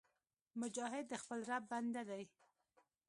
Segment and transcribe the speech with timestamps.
[0.59, 2.23] مجاهد د خپل رب بنده دی